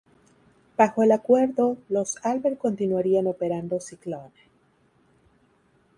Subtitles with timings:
[0.77, 4.31] Bajo el acuerdo, los Albert continuarían operando Cyclone.